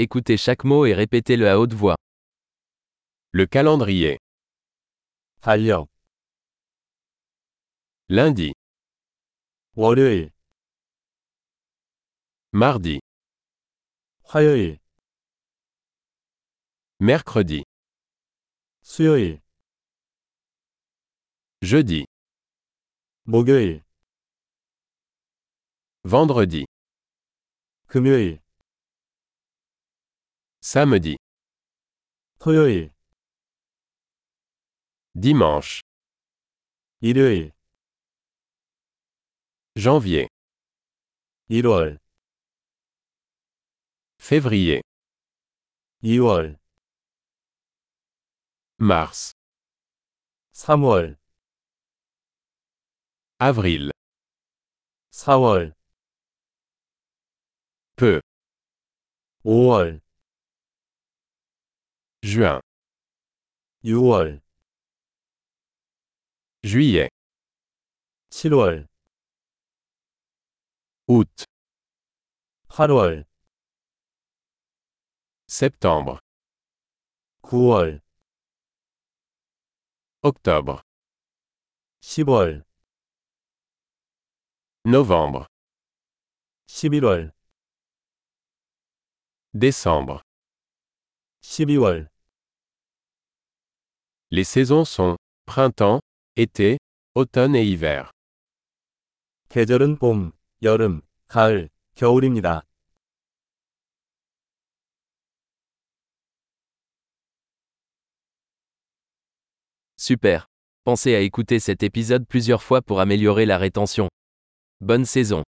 [0.00, 1.96] Écoutez chaque mot et répétez-le à haute voix.
[3.32, 4.20] Le calendrier.
[5.40, 5.88] 달력,
[8.08, 8.52] Lundi,
[9.74, 10.30] 월요일,
[12.52, 13.00] mardi,
[14.22, 14.78] 화요일,
[17.00, 17.64] mercredi,
[18.82, 19.40] 수요일,
[21.60, 22.04] jeudi,
[23.24, 23.82] 목요일,
[26.04, 26.66] vendredi,
[27.88, 28.40] 금요일,
[30.67, 31.17] samedi,
[32.39, 32.91] 토요일,
[35.15, 35.81] dimanche,
[37.01, 37.51] 일요일,
[39.75, 40.27] janvier,
[41.49, 41.99] 1월,
[44.17, 44.81] février,
[46.03, 46.57] 2월,
[48.79, 49.33] mars,
[50.53, 51.17] 3월,
[53.39, 53.91] avril,
[55.11, 55.73] 4월,
[57.95, 58.21] peu,
[59.43, 60.01] 5월,
[62.27, 62.61] juin,
[63.83, 64.41] 6월,
[66.63, 67.09] juillet,
[68.31, 68.87] 7월,
[71.07, 71.45] août,
[72.69, 73.25] 8월,
[75.47, 76.19] septembre,
[77.43, 78.01] 9월,
[80.23, 80.81] octobre,
[82.01, 82.63] 10월,
[84.85, 85.47] novembre,
[86.67, 87.33] 11월,
[89.53, 90.23] décembre.
[91.41, 92.09] 12월.
[94.37, 95.99] Les saisons sont printemps,
[96.35, 96.77] été,
[97.15, 98.11] automne et hiver.
[99.49, 100.31] 계절은 봄,
[100.63, 102.63] 여름, 가을, 겨울입니다.
[109.95, 110.47] Super.
[110.83, 114.09] Pensez à écouter cet épisode plusieurs fois pour améliorer la rétention.
[114.81, 115.43] Bonne saison.